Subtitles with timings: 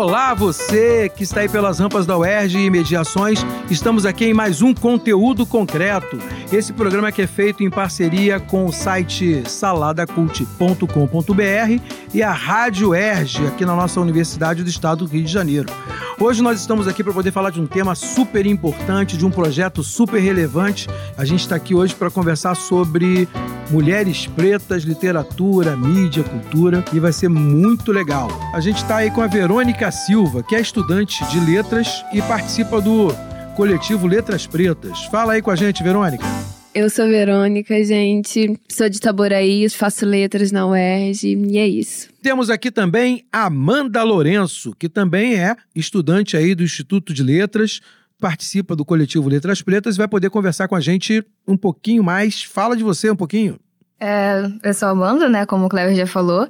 [0.00, 3.44] Olá, você que está aí pelas rampas da UERJ e Mediações.
[3.70, 6.18] Estamos aqui em mais um conteúdo concreto.
[6.50, 11.82] Esse programa que é feito em parceria com o site saladacult.com.br
[12.14, 15.70] e a Rádio UERJ, aqui na nossa Universidade do Estado do Rio de Janeiro.
[16.18, 19.82] Hoje nós estamos aqui para poder falar de um tema super importante, de um projeto
[19.82, 20.88] super relevante.
[21.14, 23.28] A gente está aqui hoje para conversar sobre
[23.70, 28.28] mulheres pretas, literatura, mídia, cultura e vai ser muito legal.
[28.52, 32.80] A gente está aí com a Verônica Silva, que é estudante de letras e participa
[32.80, 33.08] do
[33.56, 35.04] coletivo Letras Pretas.
[35.06, 36.24] Fala aí com a gente, Verônica.
[36.72, 38.56] Eu sou Verônica, gente.
[38.68, 42.08] Sou de Itaboraí, faço letras na UERJ e é isso.
[42.22, 47.80] Temos aqui também Amanda Lourenço, que também é estudante aí do Instituto de Letras,
[48.20, 52.42] participa do coletivo Letras Pretas e vai poder conversar com a gente um pouquinho mais.
[52.42, 53.58] Fala de você um pouquinho.
[53.98, 56.48] É, eu sou Amanda, né, como o Cleber já falou.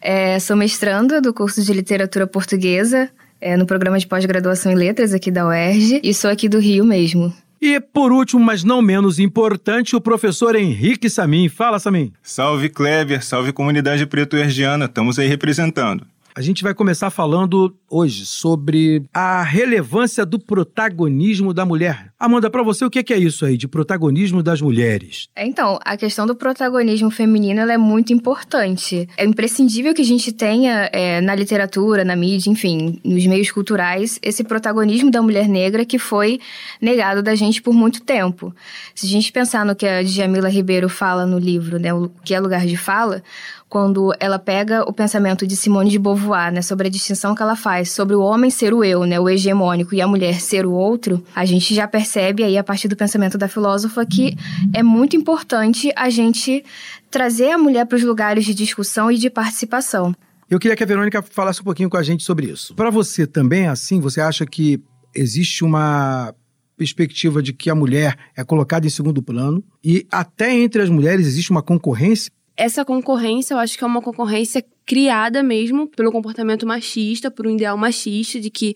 [0.00, 5.12] É, sou mestranda do curso de Literatura Portuguesa é, no programa de pós-graduação em Letras
[5.12, 7.34] aqui da UERJ e sou aqui do Rio mesmo.
[7.60, 11.48] E por último, mas não menos importante, o professor Henrique Samin.
[11.48, 12.12] Fala, Samin.
[12.22, 16.04] Salve Kleber, salve comunidade preto-ergiana, estamos aí representando.
[16.34, 22.11] A gente vai começar falando hoje sobre a relevância do protagonismo da mulher.
[22.22, 25.28] Amanda, para você, o que é isso aí de protagonismo das mulheres?
[25.36, 29.08] Então, a questão do protagonismo feminino é muito importante.
[29.16, 34.20] É imprescindível que a gente tenha é, na literatura, na mídia, enfim, nos meios culturais,
[34.22, 36.38] esse protagonismo da mulher negra que foi
[36.80, 38.54] negado da gente por muito tempo.
[38.94, 42.34] Se a gente pensar no que a Djamila Ribeiro fala no livro, né, o que
[42.34, 43.20] é lugar de fala,
[43.68, 47.56] quando ela pega o pensamento de Simone de Beauvoir, né, sobre a distinção que ela
[47.56, 50.72] faz sobre o homem ser o eu, né, o hegemônico, e a mulher ser o
[50.72, 54.36] outro, a gente já percebe aí a partir do pensamento da filósofa que
[54.74, 56.64] é muito importante a gente
[57.10, 60.14] trazer a mulher para os lugares de discussão e de participação.
[60.48, 62.74] Eu queria que a Verônica falasse um pouquinho com a gente sobre isso.
[62.74, 64.00] Para você também é assim?
[64.00, 64.82] Você acha que
[65.14, 66.34] existe uma
[66.76, 71.26] perspectiva de que a mulher é colocada em segundo plano e até entre as mulheres
[71.26, 76.66] existe uma concorrência essa concorrência, eu acho que é uma concorrência criada mesmo pelo comportamento
[76.66, 78.74] machista, por um ideal machista de que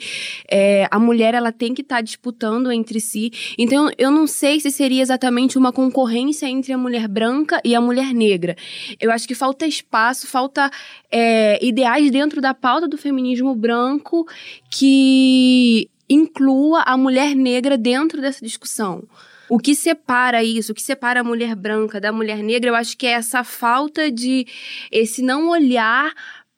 [0.50, 3.30] é, a mulher ela tem que estar tá disputando entre si.
[3.58, 7.80] Então eu não sei se seria exatamente uma concorrência entre a mulher branca e a
[7.80, 8.56] mulher negra.
[9.00, 10.70] Eu acho que falta espaço, falta
[11.10, 14.26] é, ideais dentro da pauta do feminismo branco
[14.70, 19.02] que inclua a mulher negra dentro dessa discussão.
[19.48, 22.96] O que separa isso, o que separa a mulher branca da mulher negra, eu acho
[22.96, 24.46] que é essa falta de
[24.90, 26.12] esse não olhar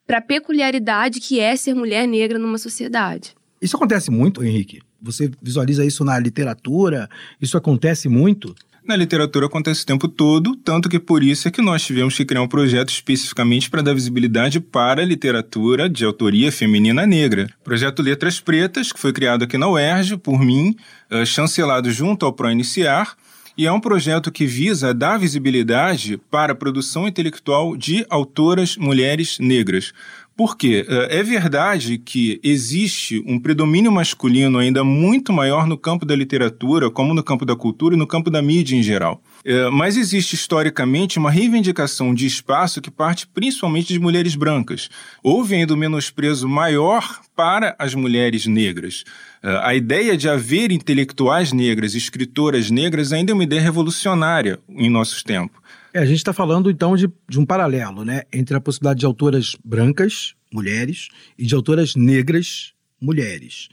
[0.07, 3.35] para a peculiaridade que é ser mulher negra numa sociedade.
[3.61, 4.81] Isso acontece muito, Henrique?
[5.01, 7.07] Você visualiza isso na literatura?
[7.39, 8.55] Isso acontece muito?
[8.85, 12.25] Na literatura acontece o tempo todo, tanto que por isso é que nós tivemos que
[12.25, 17.49] criar um projeto especificamente para dar visibilidade para a literatura de autoria feminina negra.
[17.63, 20.75] Projeto Letras Pretas, que foi criado aqui na UERJ por mim,
[21.11, 23.15] uh, chancelado junto ao ProIniciar,
[23.57, 29.37] e é um projeto que visa dar visibilidade para a produção intelectual de autoras mulheres
[29.37, 29.91] negras.
[30.39, 30.85] Por quê?
[30.87, 36.89] Eh, é verdade que existe um predomínio masculino ainda muito maior no campo da literatura,
[36.89, 39.21] como no campo da cultura e no campo da mídia em geral.
[39.43, 44.89] É, mas existe historicamente uma reivindicação de espaço que parte principalmente de mulheres brancas.
[45.21, 49.03] Houve ainda um menosprezo maior para as mulheres negras.
[49.43, 54.89] É, a ideia de haver intelectuais negras, escritoras negras, ainda é uma ideia revolucionária em
[54.89, 55.59] nossos tempos.
[55.93, 59.05] É, a gente está falando então de, de um paralelo, né, entre a possibilidade de
[59.05, 63.69] autoras brancas, mulheres, e de autoras negras, mulheres.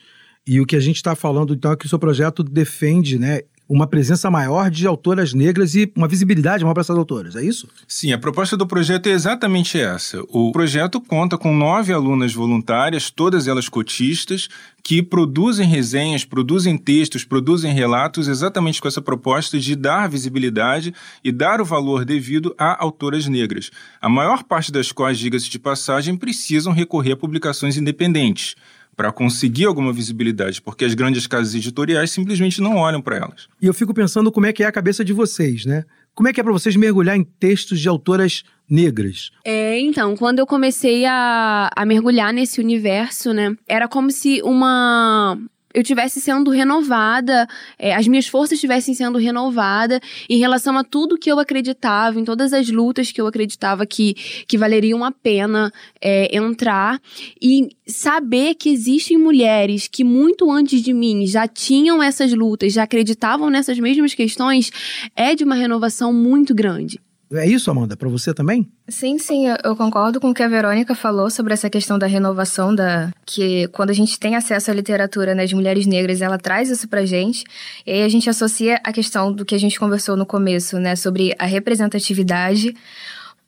[0.47, 3.41] E o que a gente está falando então é que o seu projeto defende, né,
[3.69, 7.69] uma presença maior de autoras negras e uma visibilidade maior para essas autoras, é isso?
[7.89, 10.23] Sim, a proposta do projeto é exatamente essa.
[10.29, 14.49] O projeto conta com nove alunas voluntárias, todas elas cotistas,
[14.85, 20.95] que produzem resenhas, produzem textos, produzem relatos exatamente com essa proposta de dar visibilidade
[21.25, 23.71] e dar o valor devido a autoras negras.
[24.01, 28.55] A maior parte das quais, diga-se de passagem, precisam recorrer a publicações independentes
[28.97, 33.47] para conseguir alguma visibilidade, porque as grandes casas editoriais simplesmente não olham para elas.
[33.61, 35.85] E eu fico pensando como é que é a cabeça de vocês, né?
[36.15, 39.31] Como é que é para vocês mergulhar em textos de autoras negras?
[39.45, 45.39] É, então, quando eu comecei a, a mergulhar nesse universo, né, era como se uma
[45.77, 47.47] eu tivesse sendo renovada,
[47.79, 52.25] é, as minhas forças estivessem sendo renovadas em relação a tudo que eu acreditava, em
[52.25, 54.15] todas as lutas que eu acreditava que,
[54.49, 55.71] que valeriam a pena
[56.01, 56.99] é, entrar.
[57.41, 62.85] E saber que existem mulheres que muito antes de mim já tinham essas lutas, já
[62.85, 64.71] acreditavam nessas mesmas questões,
[65.15, 66.99] é de uma renovação muito grande.
[67.33, 68.71] É isso, Amanda, para você também?
[68.89, 72.73] Sim, sim, eu concordo com o que a Verônica falou sobre essa questão da renovação
[72.73, 76.71] da que quando a gente tem acesso à literatura nas né, mulheres negras, ela traz
[76.71, 77.45] isso pra gente.
[77.85, 80.95] E aí a gente associa a questão do que a gente conversou no começo, né,
[80.95, 82.75] sobre a representatividade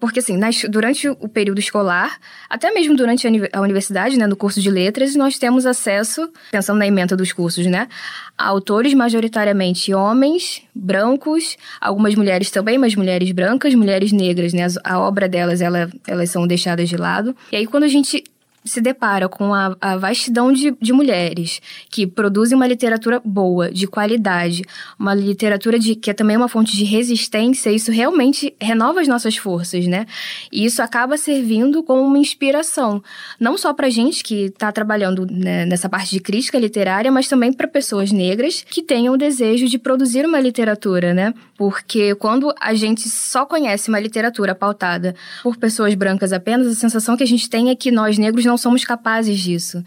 [0.01, 2.19] porque, assim, nas, durante o período escolar,
[2.49, 6.87] até mesmo durante a, universidade, né, no curso de letras, nós temos acesso, pensando na
[6.87, 7.89] emenda dos cursos, né,
[8.37, 15.01] a autores majoritariamente homens, brancos, algumas mulheres também, mas mulheres brancas, mulheres negras, né, a
[15.01, 17.35] obra delas, ela, elas são deixadas de lado.
[17.51, 18.23] E aí, quando a gente
[18.65, 21.61] se depara com a, a vastidão de, de, mulheres
[21.91, 24.63] que produzem uma literatura boa, de qualidade,
[24.99, 29.37] uma literatura de, que é também uma fonte de resistência, isso realmente renova as nossas
[29.37, 30.07] forças, né?
[30.53, 33.03] E isso acaba servindo como uma inspiração,
[33.39, 37.53] não só para gente que está trabalhando né, nessa parte de crítica literária, mas também
[37.53, 41.33] para pessoas negras que tenham o desejo de produzir uma literatura, né?
[41.57, 47.17] Porque quando a gente só conhece uma literatura pautada por pessoas brancas apenas, a sensação
[47.17, 49.85] que a gente tem é que nós negros não somos capazes disso.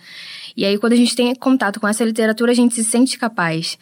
[0.56, 3.78] E aí, quando a gente tem contato com essa literatura, a gente se sente capaz.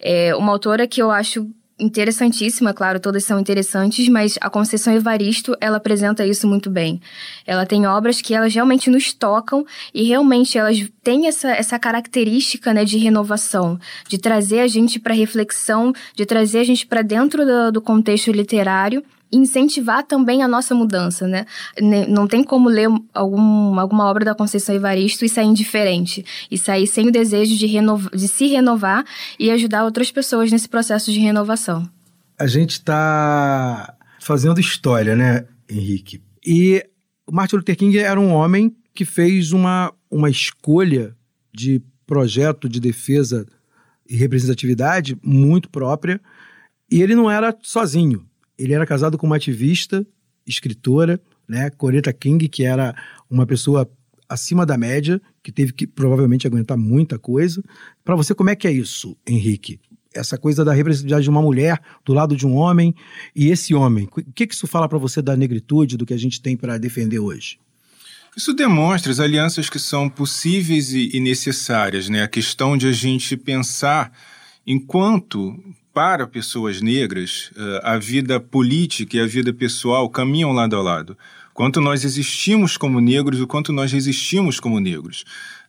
[0.00, 1.48] É uma autora que eu acho
[1.78, 7.00] interessantíssima, claro, todas são interessantes, mas a Conceição Evaristo, ela apresenta isso muito bem.
[7.46, 12.72] Ela tem obras que elas realmente nos tocam e realmente elas têm essa, essa característica,
[12.72, 13.78] né, de renovação,
[14.08, 18.30] de trazer a gente para reflexão, de trazer a gente para dentro do, do contexto
[18.30, 19.02] literário
[19.36, 21.46] incentivar também a nossa mudança, né?
[22.08, 26.86] Não tem como ler algum, alguma obra da Conceição Evaristo e sair indiferente, e sair
[26.86, 29.04] sem o desejo de, renova, de se renovar
[29.38, 31.88] e ajudar outras pessoas nesse processo de renovação.
[32.38, 36.22] A gente está fazendo história, né, Henrique?
[36.44, 36.84] E
[37.30, 41.16] Martin Luther King era um homem que fez uma, uma escolha
[41.52, 43.46] de projeto de defesa
[44.08, 46.20] e representatividade muito própria,
[46.90, 48.26] e ele não era sozinho
[48.58, 50.06] ele era casado com uma ativista,
[50.46, 52.94] escritora, né, Coretta King, que era
[53.30, 53.90] uma pessoa
[54.28, 57.62] acima da média, que teve que provavelmente aguentar muita coisa.
[58.04, 59.78] Para você, como é que é isso, Henrique?
[60.14, 62.94] Essa coisa da representatividade de uma mulher do lado de um homem
[63.34, 64.08] e esse homem.
[64.10, 66.78] O que, que isso fala para você da negritude, do que a gente tem para
[66.78, 67.58] defender hoje?
[68.36, 72.22] Isso demonstra as alianças que são possíveis e necessárias, né?
[72.22, 74.12] A questão de a gente pensar
[74.66, 75.56] enquanto
[75.94, 81.16] para pessoas negras, eh, a vida política e a vida pessoal caminham lado a lado.
[81.54, 85.24] Quanto nós existimos como negros, o quanto nós resistimos como negros.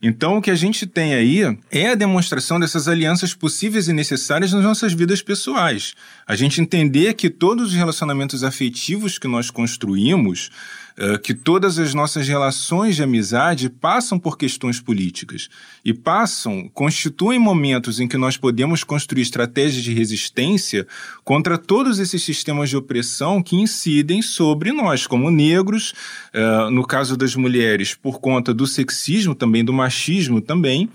[0.08, 4.52] Então, o que a gente tem aí é a demonstração dessas alianças possíveis e necessárias
[4.52, 5.94] nas nossas vidas pessoais.
[6.24, 10.48] A gente entender que todos os relacionamentos afetivos que nós construímos
[10.98, 15.50] eh, que todas as nossas relações de amizade passam por questões políticas
[15.84, 20.86] e passam, constituem momentos em que nós podemos construir estratégias de resistência
[21.22, 25.92] contra todos esses sistemas de opressão que incidem sobre nós, como negros,
[26.34, 29.95] uh, no caso das mulheres, por conta do sexismo também, do machismo
[30.40, 30.88] também.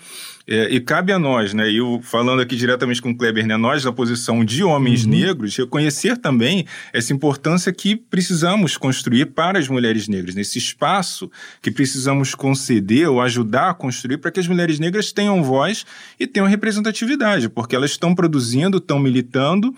[0.47, 1.71] É, e cabe a nós, né?
[1.71, 3.55] Eu falando aqui diretamente com o Kleber, né?
[3.57, 5.11] Nós, da posição de homens uhum.
[5.11, 11.31] negros, reconhecer também essa importância que precisamos construir para as mulheres negras, nesse espaço
[11.61, 15.85] que precisamos conceder ou ajudar a construir para que as mulheres negras tenham voz
[16.19, 19.73] e tenham representatividade, porque elas estão produzindo, estão militando.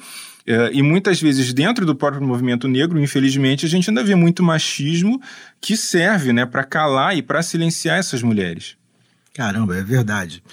[0.45, 4.41] É, e muitas vezes, dentro do próprio movimento negro, infelizmente, a gente ainda vê muito
[4.41, 5.21] machismo
[5.61, 8.75] que serve né, para calar e para silenciar essas mulheres.
[9.33, 10.43] Caramba, é verdade.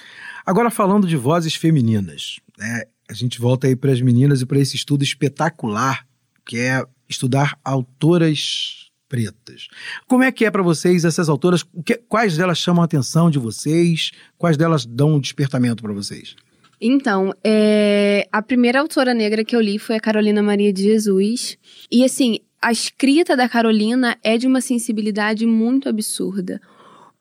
[0.44, 2.84] Agora falando de vozes femininas, né?
[3.08, 6.06] A gente volta aí para as meninas e para esse estudo espetacular
[6.46, 9.66] que é estudar autoras pretas.
[10.06, 11.64] Como é que é para vocês essas autoras?
[12.08, 14.12] Quais delas chamam a atenção de vocês?
[14.38, 16.36] Quais delas dão um despertamento para vocês?
[16.80, 21.58] Então, é, a primeira autora negra que eu li foi a Carolina Maria de Jesus.
[21.90, 26.60] E assim, a escrita da Carolina é de uma sensibilidade muito absurda.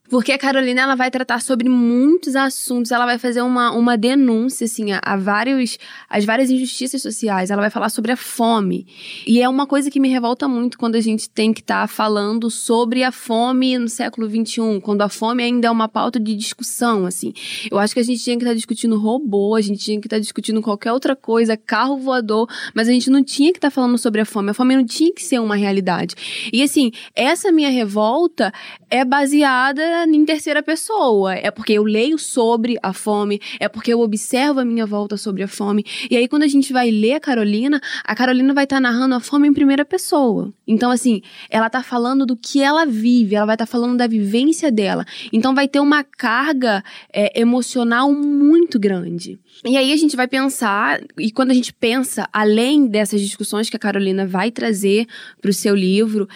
[0.10, 4.66] Porque a Carolina ela vai tratar sobre muitos assuntos, ela vai fazer uma, uma denúncia
[4.66, 5.78] assim a, a vários
[6.10, 8.88] as várias injustiças sociais, ela vai falar sobre a fome.
[9.28, 11.88] E é uma coisa que me revolta muito quando a gente tem que estar tá
[11.88, 16.36] falando sobre a fome no século XXI, quando a fome ainda é uma pauta de
[16.36, 17.32] discussão, assim.
[17.70, 20.08] Eu acho que a gente tinha que estar tá discutindo robô, a gente tinha que
[20.08, 23.70] estar tá discutindo qualquer outra coisa, carro voador, mas a gente não tinha que estar
[23.70, 24.50] tá falando sobre a fome.
[24.50, 26.16] A fome não tinha que ser uma realidade.
[26.51, 28.51] E assim, essa minha revolta
[28.89, 31.34] é baseada em terceira pessoa.
[31.34, 35.44] É porque eu leio sobre a fome, é porque eu observo a minha volta sobre
[35.44, 35.86] a fome.
[36.10, 39.15] E aí, quando a gente vai ler a Carolina, a Carolina vai estar tá narrando
[39.15, 40.53] a fome em primeira pessoa.
[40.68, 44.08] Então, assim, ela tá falando do que ela vive, ela vai estar tá falando da
[44.08, 45.06] vivência dela.
[45.32, 49.39] Então, vai ter uma carga é, emocional muito grande.
[49.65, 53.75] E aí a gente vai pensar, e quando a gente pensa, além dessas discussões que
[53.75, 55.06] a Carolina vai trazer
[55.41, 56.27] para o seu livro,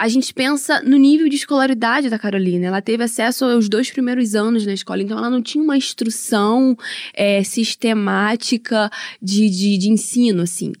[0.00, 2.68] a gente pensa no nível de escolaridade da Carolina.
[2.68, 6.74] Ela teve acesso aos dois primeiros anos na escola, então ela não tinha uma instrução
[7.12, 8.90] é, sistemática
[9.20, 10.72] de, de, de ensino, assim.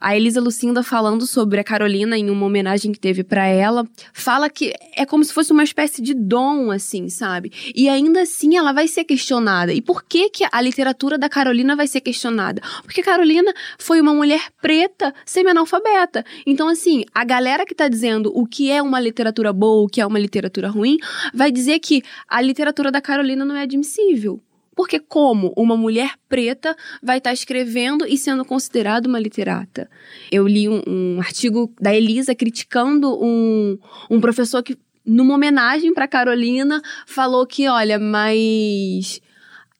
[0.00, 4.48] A Elisa Lucinda falando sobre a Carolina em uma homenagem que teve para ela, fala
[4.48, 7.52] que é como se fosse uma espécie de dom, assim, sabe?
[7.74, 9.74] E ainda assim ela vai ser questionada.
[9.74, 12.62] E por que que a literatura da Carolina vai ser questionada?
[12.82, 16.24] Porque Carolina foi uma mulher preta, semi-analfabeta.
[16.46, 20.00] Então, assim, a galera que tá dizendo o que é uma literatura boa, o que
[20.00, 20.96] é uma literatura ruim,
[21.34, 24.40] vai dizer que a literatura da Carolina não é admissível.
[24.80, 29.90] Porque como uma mulher preta vai estar tá escrevendo e sendo considerada uma literata?
[30.32, 33.78] Eu li um, um artigo da Elisa criticando um,
[34.10, 39.20] um professor que numa homenagem para Carolina, falou que, olha, mas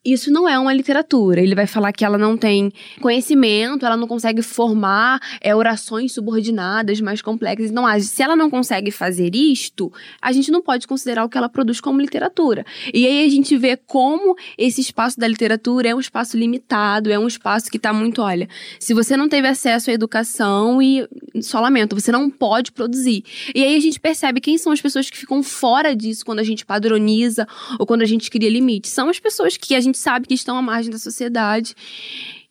[0.03, 1.41] isso não é uma literatura.
[1.41, 6.99] Ele vai falar que ela não tem conhecimento, ela não consegue formar é, orações subordinadas
[6.99, 7.69] mais complexas.
[7.69, 11.47] Então, se ela não consegue fazer isto, a gente não pode considerar o que ela
[11.47, 12.65] produz como literatura.
[12.91, 17.19] E aí a gente vê como esse espaço da literatura é um espaço limitado, é
[17.19, 21.07] um espaço que está muito, olha, se você não teve acesso à educação e
[21.41, 23.23] só lamento, você não pode produzir.
[23.53, 26.43] E aí a gente percebe quem são as pessoas que ficam fora disso quando a
[26.43, 28.91] gente padroniza ou quando a gente cria limites.
[28.91, 31.75] São as pessoas que a gente gente sabe que estão à margem da sociedade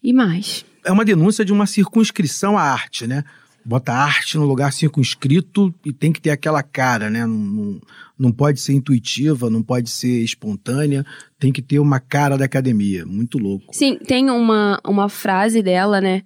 [0.02, 0.64] e mais.
[0.84, 3.24] É uma denúncia de uma circunscrição à arte, né?
[3.64, 7.26] Bota arte no lugar circunscrito e tem que ter aquela cara, né?
[7.26, 7.80] Não, não,
[8.18, 11.04] não pode ser intuitiva, não pode ser espontânea,
[11.38, 13.04] tem que ter uma cara da academia.
[13.04, 13.66] Muito louco.
[13.72, 16.22] Sim, tem uma, uma frase dela, né?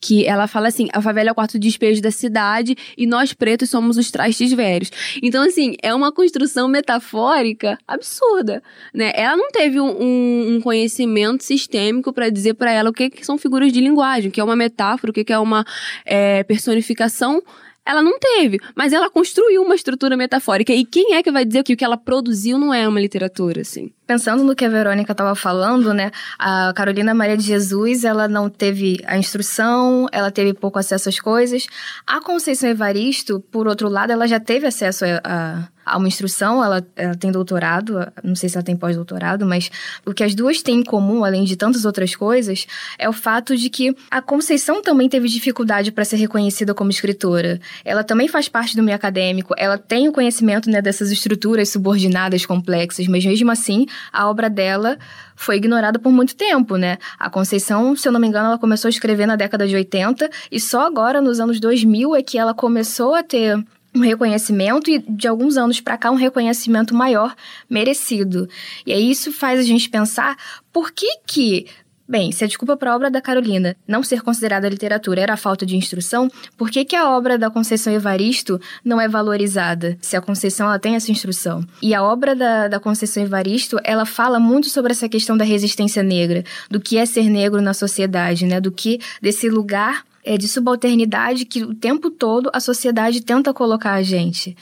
[0.00, 3.70] Que ela fala assim: a favela é o quarto despejo da cidade e nós pretos
[3.70, 4.90] somos os trastes velhos.
[5.22, 9.12] Então, assim, é uma construção metafórica absurda, né?
[9.14, 13.38] Ela não teve um, um conhecimento sistêmico para dizer para ela o que, que, são
[13.38, 15.64] figuras de linguagem, o que é uma metáfora, o que, que é uma
[16.04, 17.42] é, personificação
[17.86, 20.72] ela não teve, mas ela construiu uma estrutura metafórica.
[20.72, 23.60] E quem é que vai dizer que o que ela produziu não é uma literatura,
[23.60, 23.92] assim?
[24.06, 26.10] Pensando no que a Verônica estava falando, né?
[26.38, 31.20] A Carolina Maria de Jesus, ela não teve a instrução, ela teve pouco acesso às
[31.20, 31.66] coisas.
[32.06, 36.62] A Conceição Evaristo, por outro lado, ela já teve acesso a, a, a uma instrução,
[36.64, 39.70] ela, ela tem doutorado, não sei se ela tem pós-doutorado, mas
[40.04, 42.66] o que as duas têm em comum, além de tantas outras coisas,
[42.98, 47.60] é o fato de que a Conceição também teve dificuldade para ser reconhecida como escritora.
[47.84, 52.46] Ela também faz parte do meio acadêmico, ela tem o conhecimento né, dessas estruturas subordinadas
[52.46, 54.98] complexas, mas mesmo assim a obra dela
[55.36, 56.98] foi ignorada por muito tempo, né?
[57.18, 60.30] A Conceição, se eu não me engano, ela começou a escrever na década de 80
[60.50, 63.62] e só agora, nos anos 2000, é que ela começou a ter
[63.94, 67.34] um reconhecimento e de alguns anos para cá um reconhecimento maior
[67.70, 68.48] merecido.
[68.84, 70.36] E aí isso faz a gente pensar
[70.72, 71.66] por que que
[72.06, 75.38] Bem, se a desculpa para a obra da Carolina não ser considerada literatura era a
[75.38, 80.14] falta de instrução, por que, que a obra da Conceição Evaristo não é valorizada, se
[80.14, 81.64] a Conceição ela tem essa instrução?
[81.80, 86.02] E a obra da, da Conceição Evaristo, ela fala muito sobre essa questão da resistência
[86.02, 88.60] negra, do que é ser negro na sociedade, né?
[88.60, 93.92] Do que desse lugar é, de subalternidade que o tempo todo a sociedade tenta colocar
[93.92, 94.56] a gente.